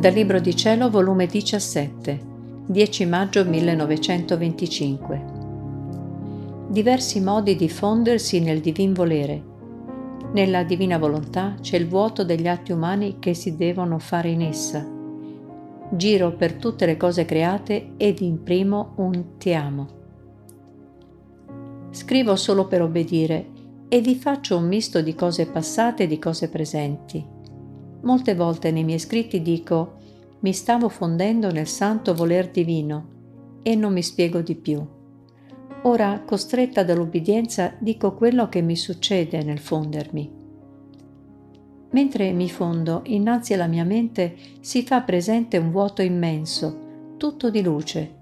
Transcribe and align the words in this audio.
Dal 0.00 0.14
Libro 0.14 0.40
di 0.40 0.56
Cielo, 0.56 0.88
volume 0.88 1.26
17, 1.26 2.20
10 2.68 3.04
maggio 3.04 3.44
1925. 3.44 5.24
Diversi 6.68 7.20
modi 7.20 7.54
di 7.54 7.68
fondersi 7.68 8.40
nel 8.40 8.60
divin 8.60 8.94
volere. 8.94 9.42
Nella 10.32 10.62
divina 10.62 10.96
volontà 10.96 11.56
c'è 11.60 11.76
il 11.76 11.86
vuoto 11.86 12.24
degli 12.24 12.48
atti 12.48 12.72
umani 12.72 13.18
che 13.18 13.34
si 13.34 13.56
devono 13.56 13.98
fare 13.98 14.30
in 14.30 14.40
essa. 14.40 14.88
Giro 15.90 16.32
per 16.32 16.54
tutte 16.54 16.86
le 16.86 16.96
cose 16.96 17.26
create 17.26 17.90
ed 17.98 18.22
imprimo 18.22 18.94
un 18.96 19.36
ti 19.36 19.52
amo. 19.52 19.88
Scrivo 21.90 22.36
solo 22.36 22.66
per 22.66 22.80
obbedire 22.80 23.48
e 23.86 24.00
vi 24.00 24.14
faccio 24.14 24.56
un 24.56 24.66
misto 24.66 25.02
di 25.02 25.14
cose 25.14 25.44
passate 25.44 26.04
e 26.04 26.06
di 26.06 26.18
cose 26.18 26.48
presenti 26.48 27.38
Molte 28.02 28.34
volte 28.34 28.70
nei 28.70 28.84
miei 28.84 28.98
scritti 28.98 29.42
dico 29.42 29.98
mi 30.40 30.52
stavo 30.52 30.88
fondendo 30.88 31.50
nel 31.50 31.66
santo 31.66 32.14
voler 32.14 32.50
divino 32.50 33.18
e 33.62 33.74
non 33.74 33.92
mi 33.92 34.02
spiego 34.02 34.40
di 34.40 34.54
più. 34.54 34.84
Ora, 35.82 36.22
costretta 36.26 36.82
dall'ubbidienza, 36.82 37.74
dico 37.78 38.14
quello 38.14 38.48
che 38.48 38.62
mi 38.62 38.76
succede 38.76 39.42
nel 39.42 39.58
fondermi. 39.58 40.38
Mentre 41.92 42.32
mi 42.32 42.48
fondo, 42.48 43.02
innanzi 43.06 43.54
alla 43.54 43.66
mia 43.66 43.84
mente 43.84 44.36
si 44.60 44.82
fa 44.82 45.02
presente 45.02 45.56
un 45.56 45.70
vuoto 45.70 46.02
immenso, 46.02 47.14
tutto 47.16 47.50
di 47.50 47.62
luce, 47.62 48.14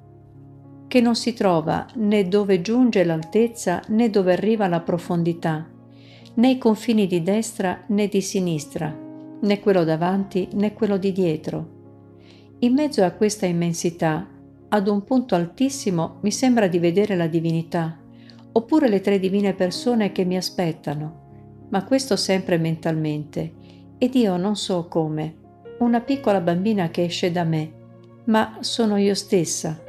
che 0.88 1.00
non 1.00 1.14
si 1.14 1.34
trova 1.34 1.86
né 1.96 2.26
dove 2.26 2.60
giunge 2.62 3.04
l'altezza 3.04 3.82
né 3.88 4.08
dove 4.08 4.32
arriva 4.32 4.66
la 4.68 4.80
profondità, 4.80 5.68
né 6.34 6.50
i 6.50 6.58
confini 6.58 7.06
di 7.06 7.22
destra 7.22 7.84
né 7.88 8.08
di 8.08 8.22
sinistra, 8.22 9.06
né 9.40 9.60
quello 9.60 9.84
davanti 9.84 10.48
né 10.52 10.72
quello 10.72 10.96
di 10.96 11.12
dietro. 11.12 11.76
In 12.60 12.72
mezzo 12.74 13.04
a 13.04 13.12
questa 13.12 13.46
immensità, 13.46 14.26
ad 14.68 14.88
un 14.88 15.04
punto 15.04 15.34
altissimo, 15.34 16.18
mi 16.22 16.30
sembra 16.30 16.66
di 16.66 16.78
vedere 16.78 17.16
la 17.16 17.26
divinità, 17.26 17.98
oppure 18.52 18.88
le 18.88 19.00
tre 19.00 19.18
divine 19.18 19.54
persone 19.54 20.12
che 20.12 20.24
mi 20.24 20.36
aspettano, 20.36 21.66
ma 21.70 21.84
questo 21.84 22.16
sempre 22.16 22.58
mentalmente, 22.58 23.52
ed 23.98 24.14
io 24.14 24.36
non 24.36 24.56
so 24.56 24.88
come, 24.88 25.36
una 25.78 26.00
piccola 26.00 26.40
bambina 26.40 26.88
che 26.90 27.04
esce 27.04 27.30
da 27.30 27.44
me, 27.44 27.72
ma 28.24 28.58
sono 28.60 28.96
io 28.96 29.14
stessa. 29.14 29.80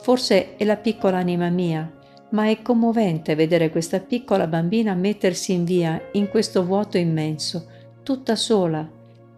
Forse 0.00 0.56
è 0.56 0.64
la 0.64 0.76
piccola 0.76 1.16
anima 1.16 1.48
mia, 1.48 1.90
ma 2.30 2.48
è 2.48 2.60
commovente 2.60 3.34
vedere 3.34 3.70
questa 3.70 4.00
piccola 4.00 4.46
bambina 4.46 4.94
mettersi 4.94 5.52
in 5.52 5.64
via 5.64 6.00
in 6.12 6.28
questo 6.28 6.64
vuoto 6.64 6.98
immenso, 6.98 7.66
tutta 8.02 8.36
sola, 8.36 8.88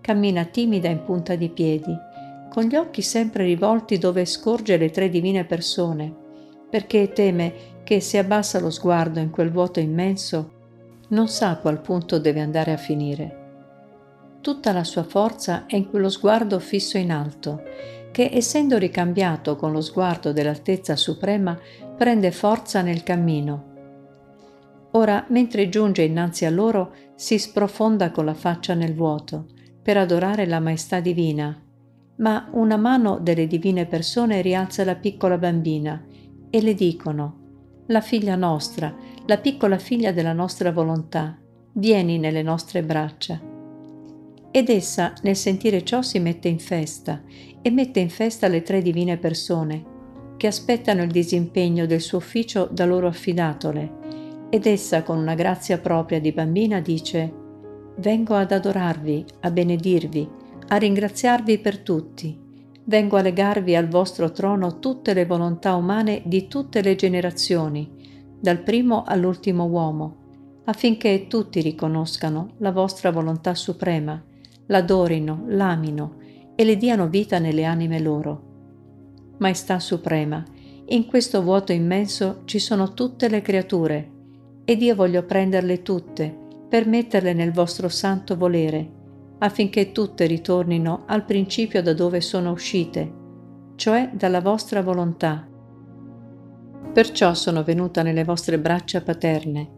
cammina 0.01 0.45
timida 0.45 0.89
in 0.89 1.03
punta 1.03 1.35
di 1.35 1.49
piedi, 1.49 1.97
con 2.51 2.65
gli 2.65 2.75
occhi 2.75 3.03
sempre 3.03 3.45
rivolti 3.45 3.99
dove 3.99 4.25
scorge 4.25 4.77
le 4.77 4.91
tre 4.91 5.09
divine 5.09 5.45
persone, 5.45 6.13
perché 6.69 7.13
teme 7.13 7.79
che 7.85 8.01
se 8.01 8.19
abbassa 8.19 8.61
lo 8.61 8.71
sguardo 8.71 9.21
in 9.21 9.31
quel 9.31 9.51
vuoto 9.51 9.81
immenso, 9.81 10.59
non 11.09 11.29
sa 11.29 11.51
a 11.51 11.57
qual 11.57 11.81
punto 11.81 12.19
deve 12.19 12.41
andare 12.41 12.73
a 12.73 12.77
finire. 12.77 13.39
Tutta 14.41 14.73
la 14.73 14.85
sua 14.85 15.03
forza 15.03 15.67
è 15.67 15.77
in 15.77 15.89
quello 15.89 16.09
sguardo 16.09 16.59
fisso 16.61 16.97
in 16.97 17.13
alto, 17.13 17.63
che 18.11 18.31
essendo 18.33 18.79
ricambiato 18.79 19.57
con 19.57 19.73
lo 19.73 19.81
sguardo 19.81 20.33
dell'altezza 20.33 20.97
suprema, 20.97 21.59
prende 21.97 22.31
forza 22.31 22.81
nel 22.81 23.03
cammino. 23.03 23.69
Ora, 24.93 25.25
mentre 25.29 25.69
giunge 25.69 26.03
innanzi 26.03 26.47
a 26.47 26.51
loro, 26.51 26.93
si 27.15 27.39
sprofonda 27.39 28.11
con 28.11 28.25
la 28.25 28.35
faccia 28.35 28.75
nel 28.75 28.95
vuoto, 28.95 29.47
per 29.83 29.97
adorare 29.97 30.47
la 30.47 30.61
maestà 30.61 31.01
divina, 31.01 31.59
ma 32.17 32.49
una 32.53 32.77
mano 32.77 33.19
delle 33.19 33.47
divine 33.47 33.87
persone 33.87 34.43
rialza 34.43 34.85
la 34.85 34.95
piccola 34.95 35.39
bambina 35.39 36.05
e 36.51 36.61
le 36.61 36.75
dicono, 36.75 37.39
la 37.87 38.01
figlia 38.01 38.37
nostra, 38.37 38.95
la 39.27 39.39
piccola 39.39 39.79
figlia 39.79 40.13
della 40.13 40.33
nostra 40.33 40.71
volontà, 40.71 41.39
vieni 41.73 42.19
nelle 42.19 42.43
nostre 42.43 42.83
braccia. 42.83 43.41
Ed 44.53 44.69
essa, 44.69 45.13
nel 45.23 45.37
sentire 45.37 45.83
ciò, 45.83 46.03
si 46.03 46.19
mette 46.19 46.49
in 46.49 46.59
festa 46.59 47.23
e 47.63 47.71
mette 47.71 48.01
in 48.01 48.11
festa 48.11 48.49
le 48.49 48.63
tre 48.63 48.83
divine 48.83 49.17
persone, 49.17 49.85
che 50.37 50.47
aspettano 50.47 51.03
il 51.03 51.11
disimpegno 51.11 51.87
del 51.87 52.01
suo 52.01 52.19
ufficio 52.19 52.69
da 52.71 52.85
loro 52.85 53.07
affidatole, 53.07 53.99
ed 54.51 54.67
essa, 54.67 55.03
con 55.03 55.19
una 55.19 55.35
grazia 55.35 55.79
propria 55.79 56.21
di 56.21 56.33
bambina, 56.33 56.81
dice 56.81 57.40
Vengo 58.01 58.35
ad 58.35 58.51
adorarvi, 58.51 59.27
a 59.41 59.51
benedirvi, 59.51 60.27
a 60.69 60.77
ringraziarvi 60.77 61.59
per 61.59 61.81
tutti. 61.81 62.35
Vengo 62.85 63.19
a 63.19 63.21
legarvi 63.21 63.77
al 63.77 63.89
vostro 63.89 64.33
trono 64.33 64.79
tutte 64.79 65.13
le 65.13 65.27
volontà 65.27 65.75
umane 65.75 66.23
di 66.25 66.49
tutte 66.49 66.81
le 66.81 66.95
generazioni, 66.97 67.87
dal 68.41 68.63
primo 68.63 69.03
all'ultimo 69.07 69.67
uomo, 69.67 70.63
affinché 70.65 71.27
tutti 71.27 71.61
riconoscano 71.61 72.53
la 72.61 72.73
vostra 72.73 73.11
volontà 73.11 73.55
suprema, 73.55 74.19
l'adorino, 74.69 75.45
l'amino 75.49 76.17
e 76.57 76.65
le 76.65 76.79
diano 76.79 77.07
vita 77.07 77.39
nelle 77.39 77.65
anime 77.65 78.01
loro. 78.01 78.43
Maestà 79.41 79.79
suprema, 79.79 80.43
in 80.87 81.05
questo 81.05 81.43
vuoto 81.43 81.73
immenso 81.73 82.41
ci 82.47 82.61
sono 82.61 82.95
tutte 82.95 83.29
le 83.29 83.43
creature 83.43 84.11
ed 84.65 84.81
io 84.81 84.95
voglio 84.95 85.23
prenderle 85.25 85.83
tutte 85.83 86.40
per 86.71 86.87
metterle 86.87 87.33
nel 87.33 87.51
vostro 87.51 87.89
santo 87.89 88.37
volere, 88.37 88.89
affinché 89.39 89.91
tutte 89.91 90.27
ritornino 90.27 91.03
al 91.07 91.25
principio 91.25 91.83
da 91.83 91.93
dove 91.93 92.21
sono 92.21 92.53
uscite, 92.53 93.13
cioè 93.75 94.11
dalla 94.13 94.41
vostra 94.41 94.81
volontà. 94.81 95.49
Perciò 96.93 97.35
sono 97.35 97.65
venuta 97.65 98.03
nelle 98.03 98.23
vostre 98.23 98.61
braccia 98.61 99.01
paterne, 99.01 99.69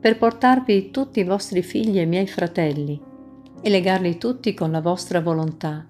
per 0.00 0.16
portarvi 0.16 0.90
tutti 0.90 1.20
i 1.20 1.24
vostri 1.24 1.60
figli 1.60 1.98
e 1.98 2.06
miei 2.06 2.26
fratelli, 2.26 2.98
e 3.60 3.68
legarli 3.68 4.16
tutti 4.16 4.54
con 4.54 4.70
la 4.70 4.80
vostra 4.80 5.20
volontà. 5.20 5.86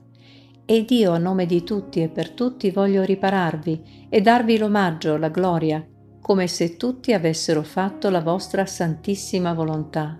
Ed 0.64 0.90
io 0.90 1.12
a 1.12 1.18
nome 1.18 1.46
di 1.46 1.62
tutti 1.62 2.02
e 2.02 2.08
per 2.08 2.30
tutti 2.30 2.72
voglio 2.72 3.04
ripararvi 3.04 4.06
e 4.08 4.20
darvi 4.20 4.58
l'omaggio, 4.58 5.16
la 5.18 5.28
gloria, 5.28 5.86
come 6.20 6.48
se 6.48 6.76
tutti 6.76 7.12
avessero 7.12 7.62
fatto 7.62 8.10
la 8.10 8.20
vostra 8.20 8.66
santissima 8.66 9.54
volontà 9.54 10.18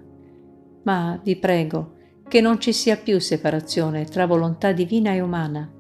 ma 0.88 1.20
vi 1.22 1.36
prego 1.36 1.96
che 2.26 2.40
non 2.40 2.58
ci 2.58 2.72
sia 2.72 2.96
più 2.96 3.20
separazione 3.20 4.06
tra 4.06 4.24
volontà 4.24 4.72
divina 4.72 5.12
e 5.12 5.20
umana. 5.20 5.70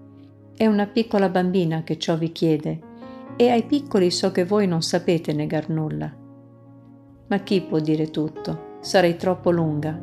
È 0.54 0.66
una 0.66 0.86
piccola 0.86 1.30
bambina 1.30 1.82
che 1.82 1.96
ciò 1.96 2.18
vi 2.18 2.30
chiede 2.30 2.80
e 3.34 3.48
ai 3.48 3.62
piccoli 3.62 4.10
so 4.10 4.30
che 4.32 4.44
voi 4.44 4.66
non 4.66 4.82
sapete 4.82 5.32
negar 5.32 5.70
nulla. 5.70 6.14
Ma 7.26 7.38
chi 7.38 7.62
può 7.62 7.78
dire 7.78 8.10
tutto? 8.10 8.76
Sarei 8.80 9.16
troppo 9.16 9.50
lunga. 9.50 9.98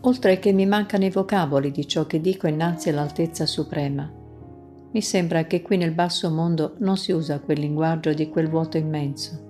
Oltre 0.00 0.38
che 0.38 0.52
mi 0.52 0.64
mancano 0.64 1.04
i 1.04 1.10
vocaboli 1.10 1.70
di 1.70 1.86
ciò 1.86 2.06
che 2.06 2.22
dico 2.22 2.46
innanzi 2.46 2.88
all'altezza 2.88 3.44
suprema. 3.44 4.10
Mi 4.90 5.02
sembra 5.02 5.44
che 5.44 5.60
qui 5.60 5.76
nel 5.76 5.92
basso 5.92 6.30
mondo 6.30 6.76
non 6.78 6.96
si 6.96 7.12
usa 7.12 7.40
quel 7.40 7.60
linguaggio 7.60 8.14
di 8.14 8.30
quel 8.30 8.48
vuoto 8.48 8.78
immenso. 8.78 9.44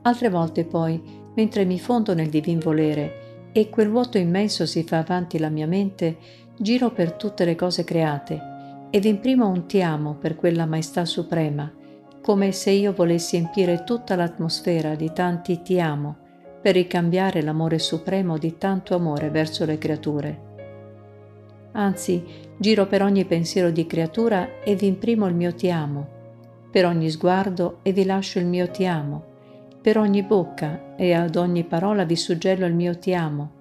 Altre 0.00 0.30
volte 0.30 0.64
poi 0.64 1.15
mentre 1.36 1.64
mi 1.64 1.78
fondo 1.78 2.14
nel 2.14 2.28
divin 2.28 2.58
volere 2.58 3.50
e 3.52 3.70
quel 3.70 3.88
vuoto 3.88 4.18
immenso 4.18 4.66
si 4.66 4.82
fa 4.82 4.98
avanti 4.98 5.38
la 5.38 5.48
mia 5.48 5.66
mente, 5.66 6.16
giro 6.58 6.90
per 6.90 7.12
tutte 7.12 7.44
le 7.44 7.54
cose 7.54 7.84
create 7.84 8.54
ed 8.90 9.04
imprimo 9.04 9.48
un 9.48 9.66
ti 9.66 9.80
amo 9.82 10.14
per 10.14 10.36
quella 10.36 10.66
maestà 10.66 11.04
suprema, 11.04 11.72
come 12.22 12.52
se 12.52 12.70
io 12.70 12.92
volessi 12.92 13.36
empire 13.36 13.84
tutta 13.84 14.16
l'atmosfera 14.16 14.94
di 14.94 15.12
tanti 15.12 15.62
ti 15.62 15.80
amo, 15.80 16.16
per 16.60 16.74
ricambiare 16.74 17.42
l'amore 17.42 17.78
supremo 17.78 18.38
di 18.38 18.58
tanto 18.58 18.94
amore 18.94 19.30
verso 19.30 19.64
le 19.64 19.78
creature. 19.78 20.40
Anzi, 21.72 22.24
giro 22.56 22.86
per 22.86 23.02
ogni 23.02 23.24
pensiero 23.24 23.70
di 23.70 23.86
creatura 23.86 24.60
e 24.62 24.74
vi 24.74 24.86
imprimo 24.86 25.26
il 25.26 25.34
mio 25.34 25.54
ti 25.54 25.70
amo, 25.70 26.08
per 26.70 26.86
ogni 26.86 27.10
sguardo 27.10 27.78
e 27.82 27.92
vi 27.92 28.04
lascio 28.04 28.38
il 28.38 28.46
mio 28.46 28.70
ti 28.70 28.86
amo, 28.86 29.35
per 29.86 29.98
ogni 29.98 30.24
bocca 30.24 30.96
e 30.96 31.12
ad 31.12 31.36
ogni 31.36 31.62
parola 31.62 32.02
vi 32.02 32.16
suggello 32.16 32.66
il 32.66 32.74
mio 32.74 32.98
ti 32.98 33.14
amo. 33.14 33.52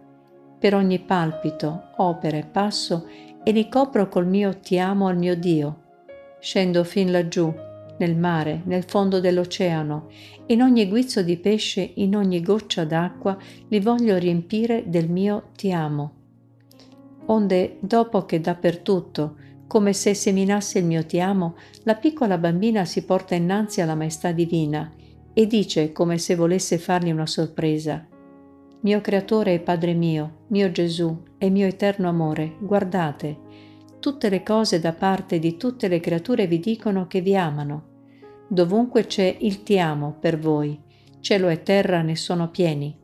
Per 0.58 0.74
ogni 0.74 0.98
palpito, 0.98 1.90
opera 1.98 2.36
e 2.36 2.44
passo 2.44 3.08
e 3.44 3.52
li 3.52 3.70
copro 3.70 4.10
col 4.10 4.26
mio 4.26 4.58
ti 4.58 4.80
amo 4.80 5.06
al 5.06 5.18
mio 5.18 5.36
Dio. 5.36 5.82
Scendo 6.40 6.84
fin 6.84 7.12
laggiù, 7.12 7.54
nel 8.00 8.18
mare, 8.18 8.64
nel 8.66 8.86
fondo 8.86 9.20
dell'oceano, 9.20 10.08
in 10.48 10.64
ogni 10.64 10.90
guizzo 10.90 11.22
di 11.22 11.38
pesce, 11.38 11.92
in 11.94 12.16
ogni 12.16 12.42
goccia 12.42 12.86
d'acqua, 12.86 13.38
li 13.68 13.80
voglio 13.80 14.18
riempire 14.18 14.86
del 14.88 15.12
mio 15.12 15.50
ti 15.56 15.72
amo. 15.72 16.14
Onde, 17.28 17.78
dopo 17.82 18.26
che 18.26 18.42
dappertutto, 18.42 19.36
come 19.68 19.94
se 19.94 20.16
seminasse 20.16 20.80
il 20.80 20.86
mio 20.86 21.06
ti 21.06 21.20
amo, 21.22 21.56
la 21.84 21.94
piccola 21.94 22.40
bambina 22.40 22.84
si 22.84 23.06
porta 23.06 23.36
innanzi 23.36 23.82
alla 23.82 23.94
maestà 23.94 24.32
divina 24.32 24.92
e 25.38 25.48
dice 25.48 25.92
come 25.92 26.18
se 26.18 26.34
volesse 26.34 26.78
fargli 26.78 27.12
una 27.12 27.26
sorpresa. 27.26 28.08
Mio 28.80 29.02
creatore 29.02 29.56
e 29.56 29.60
Padre 29.60 29.94
mio, 29.94 30.46
mio 30.48 30.72
Gesù 30.72 31.24
e 31.38 31.50
mio 31.50 31.68
eterno 31.68 32.08
amore, 32.08 32.56
guardate, 32.58 33.40
tutte 34.00 34.30
le 34.30 34.44
cose 34.44 34.80
da 34.80 34.94
parte 34.94 35.38
di 35.38 35.58
tutte 35.58 35.90
le 35.90 36.00
creature 36.00 36.48
vi 36.48 36.60
dicono 36.62 37.08
che 37.08 37.20
vi 37.20 37.36
amano. 37.36 37.84
Dovunque 38.48 39.08
c'è 39.08 39.36
il 39.42 39.64
ti 39.64 39.78
amo 39.78 40.16
per 40.18 40.40
voi, 40.40 40.80
cielo 41.20 41.50
e 41.50 41.64
terra 41.64 42.02
ne 42.02 42.16
sono 42.16 42.50
pieni. 42.50 42.98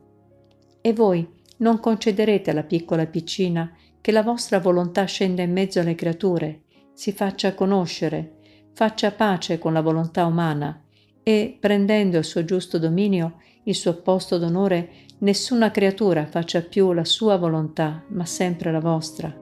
E 0.80 0.92
voi 0.94 1.28
non 1.58 1.80
concederete 1.80 2.50
alla 2.50 2.62
piccola 2.62 3.04
piccina 3.04 3.76
che 4.00 4.10
la 4.10 4.22
vostra 4.22 4.58
volontà 4.58 5.04
scenda 5.04 5.42
in 5.42 5.52
mezzo 5.52 5.80
alle 5.80 5.94
creature, 5.94 6.62
si 6.94 7.12
faccia 7.12 7.52
conoscere, 7.52 8.36
faccia 8.72 9.10
pace 9.10 9.58
con 9.58 9.74
la 9.74 9.82
volontà 9.82 10.24
umana 10.24 10.82
e, 11.22 11.56
prendendo 11.58 12.18
il 12.18 12.24
suo 12.24 12.44
giusto 12.44 12.78
dominio, 12.78 13.40
il 13.64 13.74
suo 13.74 14.00
posto 14.00 14.38
d'onore, 14.38 14.90
nessuna 15.18 15.70
creatura 15.70 16.26
faccia 16.26 16.62
più 16.62 16.92
la 16.92 17.04
sua 17.04 17.36
volontà, 17.36 18.04
ma 18.08 18.24
sempre 18.24 18.72
la 18.72 18.80
vostra. 18.80 19.40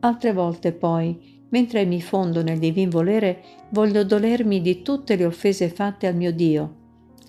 Altre 0.00 0.32
volte 0.32 0.72
poi, 0.72 1.40
mentre 1.50 1.84
mi 1.84 2.02
fondo 2.02 2.42
nel 2.42 2.58
divin 2.58 2.90
volere, 2.90 3.42
voglio 3.70 4.04
dolermi 4.04 4.60
di 4.60 4.82
tutte 4.82 5.16
le 5.16 5.24
offese 5.24 5.68
fatte 5.68 6.06
al 6.06 6.16
mio 6.16 6.32
Dio 6.32 6.76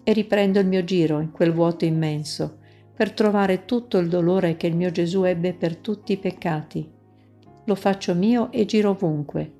e 0.04 0.12
riprendo 0.12 0.60
il 0.60 0.68
mio 0.68 0.84
giro 0.84 1.20
in 1.20 1.32
quel 1.32 1.54
vuoto 1.54 1.86
immenso, 1.86 2.58
per 2.94 3.12
trovare 3.12 3.66
tutto 3.66 3.98
il 3.98 4.10
dolore 4.10 4.58
che 4.58 4.68
il 4.68 4.76
mio 4.76 4.92
Gesù 4.92 5.24
ebbe 5.24 5.54
per 5.54 5.78
tutti 5.78 6.14
i 6.14 6.18
peccati. 6.18 6.90
Lo 7.66 7.76
faccio 7.76 8.14
mio 8.14 8.52
e 8.52 8.66
giro 8.66 8.90
ovunque, 8.90 9.52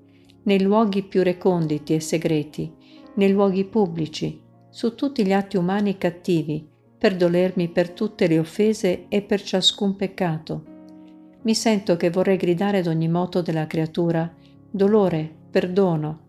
nei 0.44 0.62
luoghi 0.62 1.04
più 1.04 1.24
reconditi 1.24 1.94
e 1.94 2.00
segreti, 2.00 2.72
nei 3.16 3.32
luoghi 3.32 3.66
pubblici, 3.66 4.42
su 4.70 4.96
tutti 4.96 5.26
gli 5.26 5.34
atti 5.34 5.58
umani 5.58 5.98
cattivi, 5.98 6.68
per 6.98 7.16
dolermi 7.16 7.68
per 7.68 7.92
tutte 7.92 8.28
le 8.28 8.40
offese 8.40 9.06
e 9.10 9.22
per 9.22 9.42
ciascun 9.42 9.96
peccato. 9.96 10.64
Mi 11.42 11.54
sento 11.54 11.98
che 11.98 12.10
vorrei 12.10 12.38
gridare 12.38 12.80
ad 12.80 12.88
ogni 12.88 13.10
moto 13.10 13.42
della 13.42 13.68
creatura 13.68 14.34
dolore, 14.72 15.30
perdono, 15.52 16.20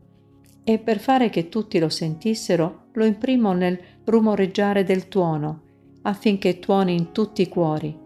e 0.64 0.78
per 0.78 0.98
fare 0.98 1.30
che 1.30 1.48
tutti 1.48 1.78
lo 1.78 1.88
sentissero 1.88 2.86
lo 2.92 3.04
imprimo 3.04 3.52
nel 3.52 3.78
rumoreggiare 4.04 4.82
del 4.82 5.08
tuono, 5.08 5.62
affinché 6.02 6.58
tuoni 6.58 6.94
in 6.94 7.12
tutti 7.12 7.42
i 7.42 7.48
cuori, 7.48 7.96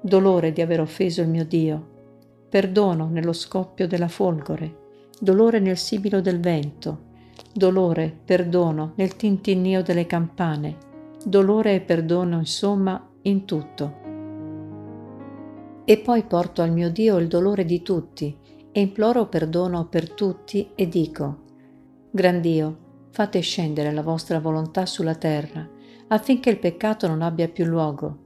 dolore 0.00 0.52
di 0.52 0.60
aver 0.60 0.80
offeso 0.80 1.20
il 1.20 1.28
mio 1.28 1.44
Dio, 1.44 1.94
perdono 2.48 3.08
nello 3.08 3.32
scoppio 3.32 3.86
della 3.86 4.08
folgore, 4.08 4.85
dolore 5.18 5.60
nel 5.60 5.76
sibilo 5.76 6.20
del 6.20 6.40
vento, 6.40 7.04
dolore, 7.52 8.16
perdono 8.24 8.92
nel 8.96 9.16
tintinnio 9.16 9.82
delle 9.82 10.06
campane, 10.06 10.76
dolore 11.24 11.74
e 11.74 11.80
perdono 11.80 12.38
insomma 12.38 13.08
in 13.22 13.44
tutto. 13.44 14.04
E 15.84 15.98
poi 15.98 16.22
porto 16.24 16.62
al 16.62 16.72
mio 16.72 16.90
Dio 16.90 17.16
il 17.18 17.28
dolore 17.28 17.64
di 17.64 17.82
tutti 17.82 18.36
e 18.72 18.80
imploro 18.80 19.26
perdono 19.26 19.86
per 19.86 20.10
tutti 20.10 20.70
e 20.74 20.88
dico, 20.88 21.44
Gran 22.10 22.40
Dio, 22.40 22.78
fate 23.10 23.40
scendere 23.40 23.92
la 23.92 24.02
vostra 24.02 24.40
volontà 24.40 24.84
sulla 24.84 25.14
terra 25.14 25.66
affinché 26.08 26.50
il 26.50 26.58
peccato 26.58 27.06
non 27.06 27.22
abbia 27.22 27.48
più 27.48 27.64
luogo. 27.64 28.18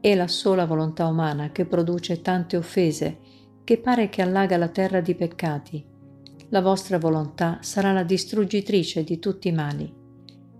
È 0.00 0.14
la 0.14 0.26
sola 0.26 0.64
volontà 0.64 1.06
umana 1.06 1.50
che 1.50 1.64
produce 1.64 2.20
tante 2.20 2.56
offese, 2.56 3.18
che 3.62 3.78
pare 3.78 4.08
che 4.08 4.22
allaga 4.22 4.56
la 4.56 4.68
terra 4.68 5.00
di 5.00 5.14
peccati. 5.14 5.91
La 6.52 6.60
vostra 6.60 6.98
volontà 6.98 7.60
sarà 7.62 7.92
la 7.92 8.02
distruggitrice 8.02 9.04
di 9.04 9.18
tutti 9.18 9.48
i 9.48 9.52
mali. 9.52 9.90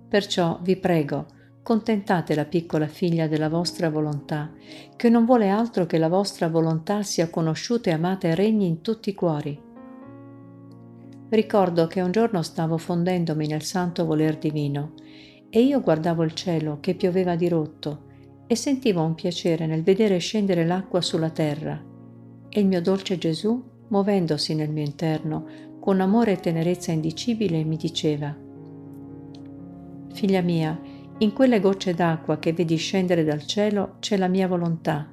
Perciò 0.08 0.58
vi 0.62 0.76
prego, 0.76 1.26
contentate 1.62 2.34
la 2.34 2.46
piccola 2.46 2.86
figlia 2.86 3.26
della 3.26 3.50
vostra 3.50 3.90
volontà, 3.90 4.50
che 4.96 5.10
non 5.10 5.26
vuole 5.26 5.50
altro 5.50 5.84
che 5.84 5.98
la 5.98 6.08
vostra 6.08 6.48
volontà 6.48 7.02
sia 7.02 7.28
conosciuta 7.28 7.90
e 7.90 7.92
amata 7.92 8.26
e 8.26 8.34
regni 8.34 8.66
in 8.68 8.80
tutti 8.80 9.10
i 9.10 9.14
cuori. 9.14 9.60
Ricordo 11.28 11.86
che 11.88 12.00
un 12.00 12.10
giorno 12.10 12.40
stavo 12.40 12.78
fondendomi 12.78 13.46
nel 13.46 13.62
santo 13.62 14.06
voler 14.06 14.38
divino 14.38 14.94
e 15.50 15.60
io 15.60 15.82
guardavo 15.82 16.22
il 16.22 16.32
cielo 16.32 16.78
che 16.80 16.94
pioveva 16.94 17.36
di 17.36 17.48
rotto 17.48 18.04
e 18.46 18.56
sentivo 18.56 19.02
un 19.02 19.14
piacere 19.14 19.66
nel 19.66 19.82
vedere 19.82 20.16
scendere 20.16 20.64
l'acqua 20.64 21.02
sulla 21.02 21.28
terra 21.28 21.78
e 22.48 22.60
il 22.60 22.66
mio 22.66 22.80
dolce 22.80 23.18
Gesù, 23.18 23.62
muovendosi 23.88 24.54
nel 24.54 24.70
mio 24.70 24.84
interno 24.84 25.70
con 25.82 26.00
amore 26.00 26.30
e 26.30 26.36
tenerezza 26.36 26.92
indicibile, 26.92 27.64
mi 27.64 27.74
diceva 27.74 28.32
Figlia 30.12 30.40
mia, 30.40 30.80
in 31.18 31.32
quelle 31.32 31.58
gocce 31.58 31.92
d'acqua 31.92 32.38
che 32.38 32.52
vedi 32.52 32.76
scendere 32.76 33.24
dal 33.24 33.44
cielo 33.44 33.96
c'è 33.98 34.16
la 34.16 34.28
mia 34.28 34.46
volontà. 34.46 35.12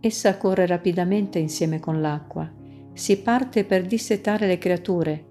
Essa 0.00 0.36
corre 0.38 0.66
rapidamente 0.66 1.38
insieme 1.38 1.78
con 1.78 2.00
l'acqua, 2.00 2.52
si 2.94 3.18
parte 3.18 3.62
per 3.62 3.86
dissetare 3.86 4.48
le 4.48 4.58
creature, 4.58 5.24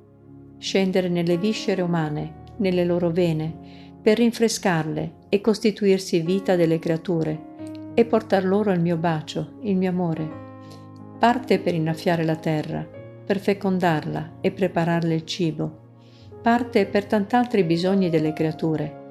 scendere 0.57 1.09
nelle 1.09 1.37
viscere 1.37 1.81
umane, 1.81 2.43
nelle 2.59 2.85
loro 2.85 3.09
vene, 3.09 3.53
per 4.01 4.19
rinfrescarle 4.19 5.15
e 5.27 5.41
costituirsi 5.41 6.21
vita 6.21 6.55
delle 6.55 6.79
creature 6.79 7.93
e 7.93 8.05
portar 8.05 8.45
loro 8.45 8.71
il 8.71 8.79
mio 8.79 8.95
bacio, 8.95 9.57
il 9.63 9.75
mio 9.75 9.89
amore. 9.89 10.29
Parte 11.19 11.59
per 11.59 11.73
innaffiare 11.73 12.23
la 12.23 12.37
terra, 12.37 12.94
per 13.25 13.39
fecondarla 13.39 14.37
e 14.41 14.51
prepararle 14.51 15.15
il 15.15 15.25
cibo. 15.25 15.83
Parte 16.41 16.85
per 16.85 17.05
tant'altri 17.05 17.63
bisogni 17.63 18.09
delle 18.09 18.33
creature. 18.33 19.03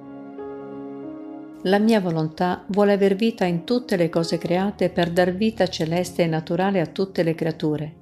La 1.63 1.79
mia 1.79 2.01
volontà 2.01 2.63
vuole 2.69 2.93
aver 2.93 3.17
vita 3.17 3.45
in 3.45 3.65
tutte 3.65 3.97
le 3.97 4.09
cose 4.11 4.39
create 4.39 4.91
per 4.91 5.11
dar 5.11 5.33
vita 5.33 5.67
celeste 5.67 6.23
e 6.23 6.27
naturale 6.27 6.81
a 6.81 6.87
tutte 6.87 7.23
le 7.23 7.35
creature. 7.35 7.95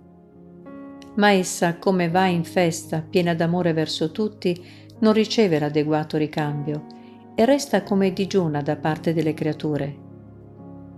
Ma 1.15 1.31
essa, 1.31 1.77
come 1.77 2.09
va 2.11 2.27
in 2.27 2.45
festa, 2.45 3.05
piena 3.09 3.35
d'amore 3.35 3.73
verso 3.73 4.11
tutti, 4.11 4.61
non 4.99 5.13
riceve 5.13 5.59
l'adeguato 5.59 6.17
ricambio 6.17 6.87
e 7.35 7.45
resta 7.45 7.83
come 7.83 8.13
digiuna 8.13 8.63
da 8.63 8.77
parte 8.77 9.15
delle 9.15 9.35
creature. 9.35 9.97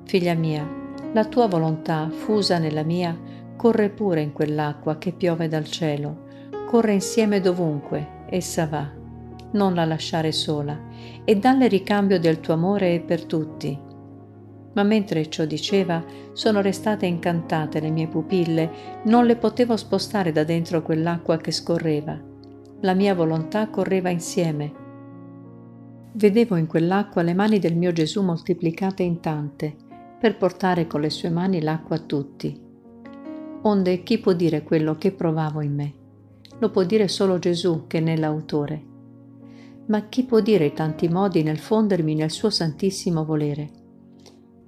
Figlia 0.04 0.34
mia, 0.34 0.66
la 1.12 1.24
tua 1.26 1.46
volontà, 1.46 2.08
fusa 2.10 2.58
nella 2.58 2.82
mia, 2.82 3.16
corre 3.56 3.90
pure 3.90 4.20
in 4.20 4.32
quell'acqua 4.32 4.98
che 4.98 5.12
piove 5.12 5.48
dal 5.48 5.64
cielo, 5.64 6.26
corre 6.66 6.92
insieme 6.92 7.40
dovunque, 7.40 8.24
essa 8.28 8.66
va. 8.66 8.90
Non 9.52 9.74
la 9.74 9.84
lasciare 9.84 10.32
sola 10.32 10.78
e 11.24 11.36
dalle 11.36 11.68
ricambio 11.68 12.18
del 12.18 12.40
tuo 12.40 12.54
amore 12.54 13.00
per 13.00 13.24
tutti. 13.24 13.78
Ma 14.72 14.82
mentre 14.82 15.28
ciò 15.28 15.44
diceva, 15.44 16.04
sono 16.32 16.60
restate 16.60 17.06
incantate 17.06 17.80
le 17.80 17.90
mie 17.90 18.08
pupille, 18.08 18.70
non 19.04 19.26
le 19.26 19.36
potevo 19.36 19.76
spostare 19.76 20.32
da 20.32 20.42
dentro 20.42 20.82
quell'acqua 20.82 21.36
che 21.36 21.52
scorreva 21.52 22.32
la 22.84 22.92
mia 22.92 23.14
volontà 23.14 23.68
correva 23.68 24.10
insieme. 24.10 24.72
Vedevo 26.12 26.56
in 26.56 26.66
quell'acqua 26.66 27.22
le 27.22 27.32
mani 27.32 27.58
del 27.58 27.76
mio 27.76 27.92
Gesù 27.92 28.22
moltiplicate 28.22 29.02
in 29.02 29.20
tante, 29.20 29.74
per 30.20 30.36
portare 30.36 30.86
con 30.86 31.00
le 31.00 31.08
sue 31.08 31.30
mani 31.30 31.62
l'acqua 31.62 31.96
a 31.96 32.00
tutti. 32.00 32.63
Onde 33.66 34.02
chi 34.02 34.18
può 34.18 34.34
dire 34.34 34.62
quello 34.62 34.96
che 34.96 35.10
provavo 35.10 35.62
in 35.62 35.74
me? 35.74 35.94
Lo 36.58 36.70
può 36.70 36.84
dire 36.84 37.08
solo 37.08 37.38
Gesù 37.38 37.86
che 37.86 38.02
è 38.02 38.16
l'autore. 38.16 38.82
Ma 39.86 40.06
chi 40.08 40.24
può 40.24 40.40
dire 40.40 40.74
tanti 40.74 41.08
modi 41.08 41.42
nel 41.42 41.58
fondermi 41.58 42.14
nel 42.14 42.30
suo 42.30 42.50
santissimo 42.50 43.24
volere? 43.24 43.70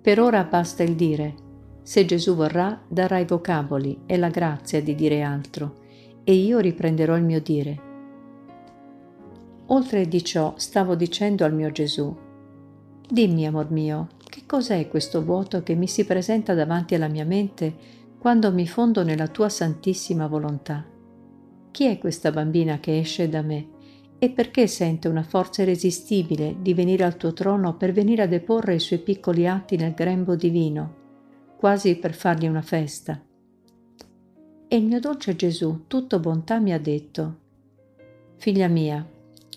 Per 0.00 0.19
ora 0.19 0.45
basta 0.45 0.83
il 0.83 0.95
dire. 0.95 1.35
Se 1.83 2.07
Gesù 2.07 2.35
vorrà, 2.35 2.83
darà 2.88 3.19
i 3.19 3.26
vocaboli 3.26 4.00
e 4.07 4.17
la 4.17 4.31
grazia 4.31 4.81
di 4.83 4.95
dire 4.95 5.21
altro, 5.21 5.85
e 6.25 6.33
io 6.33 6.59
riprenderò 6.59 7.17
il 7.17 7.23
mio 7.23 7.41
dire. 7.41 7.83
Oltre 9.67 10.09
di 10.09 10.25
ciò 10.25 10.55
stavo 10.57 10.95
dicendo 10.95 11.45
al 11.45 11.53
mio 11.53 11.71
Gesù, 11.71 12.17
Dimmi, 13.09 13.47
amor 13.47 13.71
mio, 13.71 14.09
che 14.25 14.45
cos'è 14.47 14.88
questo 14.88 15.23
vuoto 15.23 15.62
che 15.62 15.75
mi 15.75 15.87
si 15.87 16.07
presenta 16.07 16.55
davanti 16.55 16.95
alla 16.95 17.09
mia 17.09 17.25
mente 17.25 17.97
quando 18.26 18.52
mi 18.52 18.66
fondo 18.66 19.04
nella 19.04 19.28
tua 19.28 19.49
santissima 19.49 20.26
volontà? 20.26 20.85
Chi 21.71 21.85
è 21.85 21.97
questa 21.97 22.33
bambina 22.33 22.80
che 22.80 22.99
esce 22.99 23.28
da 23.28 23.40
me? 23.40 23.68
E 24.18 24.30
perché 24.30 24.66
sente 24.66 25.06
una 25.06 25.23
forza 25.23 25.62
irresistibile 25.62 26.56
di 26.59 26.75
venire 26.75 27.04
al 27.04 27.16
tuo 27.16 27.33
trono 27.33 27.76
per 27.76 27.92
venire 27.92 28.23
a 28.23 28.26
deporre 28.26 28.75
i 28.75 28.80
suoi 28.80 28.99
piccoli 28.99 29.47
atti 29.47 29.76
nel 29.76 29.95
grembo 29.95 30.35
divino, 30.35 30.95
quasi 31.56 31.95
per 31.99 32.14
fargli 32.14 32.49
una 32.49 32.62
festa? 32.62 33.23
E 34.66 34.76
il 34.76 34.87
mio 34.87 34.99
dolce 34.99 35.37
Gesù, 35.37 35.85
tutto 35.87 36.18
bontà, 36.18 36.59
mi 36.59 36.73
ha 36.73 36.80
detto, 36.80 37.38
Figlia 38.38 38.66
mia, 38.66 39.09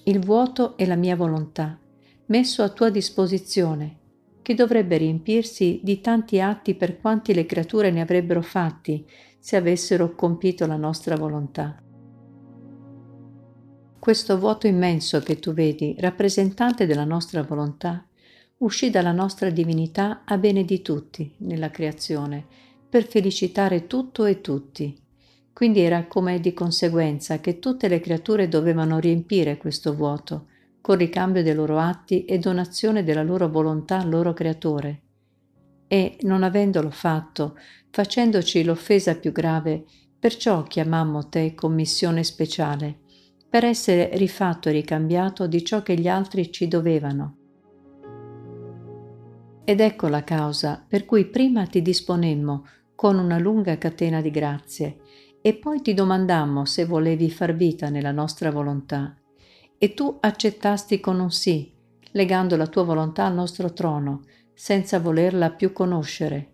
il 0.04 0.20
vuoto 0.20 0.78
è 0.78 0.86
la 0.86 0.96
mia 0.96 1.16
volontà, 1.16 1.76
messo 2.28 2.62
a 2.62 2.70
tua 2.70 2.92
disposizione, 2.92 3.98
che 4.50 4.56
dovrebbe 4.56 4.98
riempirsi 4.98 5.80
di 5.84 6.02
tanti 6.02 6.42
atti 6.42 6.74
per 6.74 7.00
quanti 7.00 7.36
le 7.36 7.46
creature 7.46 7.92
ne 7.92 8.02
avrebbero 8.02 8.42
fatti 8.42 9.06
se 9.38 9.56
avessero 9.56 10.16
compito 10.16 10.66
la 10.66 10.76
nostra 10.76 11.16
volontà. 11.16 11.80
Questo 14.00 14.40
vuoto 14.40 14.66
immenso 14.66 15.20
che 15.20 15.38
tu 15.38 15.54
vedi, 15.54 15.96
rappresentante 16.00 16.88
della 16.88 17.04
nostra 17.04 17.44
volontà, 17.44 18.04
uscì 18.58 18.90
dalla 18.90 19.12
nostra 19.12 19.52
divinità 19.52 20.24
a 20.26 20.36
bene 20.40 20.66
di 20.66 20.82
tutti 20.82 21.32
nella 21.42 21.70
creazione, 21.70 22.44
per 22.90 23.06
felicitare 23.06 23.86
tutto 23.86 24.26
e 24.26 24.42
tutti. 24.42 25.00
Quindi 25.54 25.82
era 25.82 26.08
come 26.08 26.40
di 26.40 26.56
conseguenza 26.56 27.40
che 27.40 27.60
tutte 27.60 27.88
le 27.88 28.00
creature 28.00 28.48
dovevano 28.48 28.98
riempire 28.98 29.58
questo 29.58 29.94
vuoto, 29.94 30.48
con 30.82 30.98
ricambio 30.98 31.44
dei 31.44 31.54
loro 31.54 31.78
atti 31.78 32.26
e 32.26 32.40
donazione 32.40 33.04
della 33.04 33.24
loro 33.24 33.50
volontà 33.50 34.00
al 34.00 34.10
loro 34.10 34.34
creatore. 34.34 35.02
E, 35.88 36.18
non 36.22 36.44
avendolo 36.44 36.90
fatto, 36.90 37.58
facendoci 37.90 38.64
l'offesa 38.64 39.16
più 39.16 39.32
grave, 39.32 39.86
perciò 40.20 40.64
chiamammo 40.64 41.28
te 41.30 41.54
commissione 41.56 42.24
speciale, 42.24 43.00
per 43.50 43.66
essere 43.66 44.12
rifatto 44.14 44.70
e 44.70 44.74
ricambiato 44.74 45.48
di 45.48 45.64
ciò 45.64 45.82
che 45.82 45.96
gli 45.96 46.08
altri 46.08 46.52
ci 46.52 46.68
dovevano. 46.68 47.36
Ed 49.64 49.82
ecco 49.82 50.08
la 50.08 50.24
causa 50.24 50.84
per 50.88 51.06
cui 51.06 51.26
prima 51.26 51.66
ti 51.66 51.82
disponemmo 51.82 52.66
con 52.96 53.18
una 53.18 53.38
lunga 53.38 53.78
catena 53.78 54.20
di 54.20 54.32
grazie 54.32 54.98
e 55.42 55.54
poi 55.54 55.82
ti 55.82 55.94
domandammo 55.94 56.66
se 56.66 56.86
volevi 56.86 57.30
far 57.30 57.56
vita 57.56 57.90
nella 57.90 58.12
nostra 58.12 58.52
volontà. 58.52 59.19
E 59.82 59.94
tu 59.94 60.18
accettasti 60.20 61.00
con 61.00 61.22
un 61.22 61.32
sì, 61.32 61.72
legando 62.12 62.58
la 62.58 62.68
tua 62.68 62.84
volontà 62.84 63.26
al 63.26 63.34
nostro 63.34 63.72
trono, 63.72 64.24
senza 64.54 65.00
volerla 65.00 65.52
più 65.52 65.72
conoscere, 65.72 66.50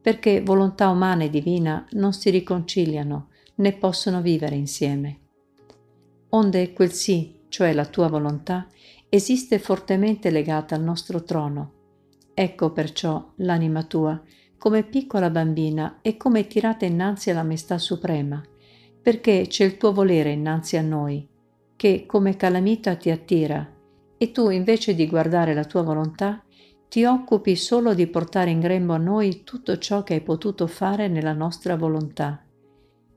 perché 0.00 0.40
volontà 0.42 0.88
umana 0.88 1.24
e 1.24 1.30
divina 1.30 1.84
non 1.92 2.12
si 2.12 2.30
riconciliano 2.30 3.30
né 3.56 3.72
possono 3.72 4.22
vivere 4.22 4.54
insieme. 4.54 5.18
Onde 6.30 6.72
quel 6.72 6.92
sì, 6.92 7.40
cioè 7.48 7.72
la 7.72 7.84
tua 7.84 8.06
volontà, 8.06 8.68
esiste 9.08 9.58
fortemente 9.58 10.30
legata 10.30 10.76
al 10.76 10.82
nostro 10.82 11.24
trono. 11.24 11.72
Ecco 12.32 12.70
perciò 12.70 13.32
l'anima 13.38 13.82
tua, 13.82 14.22
come 14.56 14.84
piccola 14.84 15.30
bambina 15.30 15.98
e 16.00 16.16
come 16.16 16.46
tirata 16.46 16.84
innanzi 16.84 17.30
alla 17.30 17.42
maestà 17.42 17.78
suprema, 17.78 18.40
perché 19.02 19.46
c'è 19.48 19.64
il 19.64 19.76
tuo 19.76 19.92
volere 19.92 20.30
innanzi 20.30 20.76
a 20.76 20.82
noi, 20.82 21.26
che 21.78 22.06
come 22.06 22.34
calamita 22.34 22.96
ti 22.96 23.08
attira, 23.08 23.64
e 24.18 24.32
tu 24.32 24.50
invece 24.50 24.96
di 24.96 25.06
guardare 25.06 25.54
la 25.54 25.64
tua 25.64 25.82
volontà, 25.82 26.42
ti 26.88 27.04
occupi 27.04 27.54
solo 27.54 27.94
di 27.94 28.08
portare 28.08 28.50
in 28.50 28.58
grembo 28.58 28.94
a 28.94 28.98
noi 28.98 29.44
tutto 29.44 29.78
ciò 29.78 30.02
che 30.02 30.14
hai 30.14 30.20
potuto 30.20 30.66
fare 30.66 31.06
nella 31.06 31.32
nostra 31.32 31.76
volontà, 31.76 32.44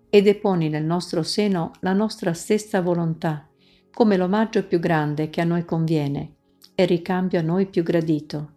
e 0.08 0.22
deponi 0.22 0.70
nel 0.70 0.84
nostro 0.84 1.24
seno 1.24 1.72
la 1.80 1.94
nostra 1.94 2.34
stessa 2.34 2.82
volontà, 2.82 3.50
come 3.92 4.16
l'omaggio 4.16 4.64
più 4.68 4.78
grande 4.78 5.32
che 5.32 5.42
a 5.42 5.46
noi 5.46 5.66
conviene, 5.66 6.36
e 6.76 6.86
ricambio 6.86 7.40
a 7.40 7.44
noi 7.44 7.66
più 7.66 7.82
gradito. 7.82 8.52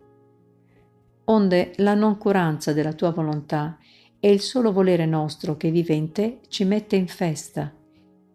Onde 1.24 1.72
la 1.76 1.94
noncuranza 1.94 2.74
della 2.74 2.92
tua 2.92 3.10
volontà 3.10 3.78
e 4.20 4.30
il 4.30 4.40
solo 4.40 4.70
volere 4.70 5.06
nostro 5.06 5.56
che 5.56 5.70
vive 5.70 5.94
in 5.94 6.12
te 6.12 6.40
ci 6.48 6.64
mette 6.64 6.96
in 6.96 7.06
festa. 7.06 7.72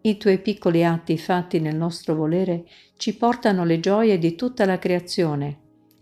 I 0.02 0.16
tuoi 0.16 0.38
piccoli 0.38 0.82
atti 0.82 1.18
fatti 1.18 1.60
nel 1.60 1.76
nostro 1.76 2.14
volere 2.14 2.64
ci 2.96 3.16
portano 3.16 3.64
le 3.64 3.80
gioie 3.80 4.18
di 4.18 4.34
tutta 4.34 4.64
la 4.64 4.78
creazione, 4.78 5.58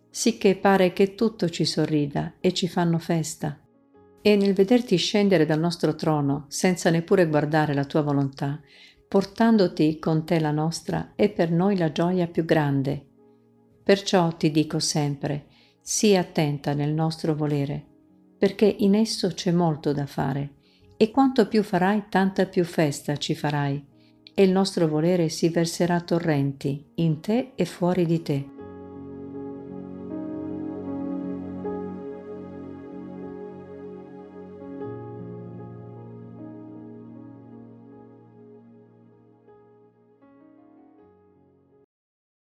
sicché 0.08 0.56
pare 0.56 0.92
che 0.92 1.16
tutto 1.16 1.48
ci 1.48 1.64
sorrida 1.64 2.34
e 2.38 2.52
ci 2.52 2.68
fanno 2.68 2.98
festa. 2.98 3.58
E 4.22 4.36
nel 4.36 4.52
vederti 4.52 4.96
scendere 4.96 5.46
dal 5.46 5.58
nostro 5.58 5.96
trono, 5.96 6.44
senza 6.48 6.90
neppure 6.90 7.26
guardare 7.26 7.74
la 7.74 7.84
tua 7.84 8.02
volontà, 8.02 8.60
portandoti 9.08 9.98
con 9.98 10.24
te 10.24 10.38
la 10.38 10.52
nostra, 10.52 11.14
è 11.16 11.28
per 11.30 11.50
noi 11.50 11.76
la 11.76 11.90
gioia 11.90 12.28
più 12.28 12.44
grande. 12.44 13.04
Perciò 13.82 14.30
ti 14.36 14.50
dico 14.52 14.78
sempre, 14.78 15.46
Sii 15.80 16.16
attenta 16.16 16.74
nel 16.74 16.92
nostro 16.92 17.34
volere, 17.34 17.84
perché 18.36 18.66
in 18.66 18.94
esso 18.94 19.28
c'è 19.28 19.50
molto 19.50 19.92
da 19.92 20.06
fare, 20.06 20.52
e 20.98 21.10
quanto 21.10 21.48
più 21.48 21.62
farai, 21.62 22.04
tanta 22.10 22.44
più 22.46 22.64
festa 22.64 23.16
ci 23.16 23.34
farai, 23.34 23.87
e 24.38 24.44
il 24.44 24.52
nostro 24.52 24.86
volere 24.86 25.28
si 25.30 25.48
verserà 25.48 26.00
torrenti 26.00 26.92
in 26.94 27.18
te 27.18 27.54
e 27.56 27.64
fuori 27.64 28.06
di 28.06 28.22
te. 28.22 28.57